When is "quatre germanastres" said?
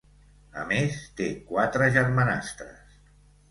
1.51-2.99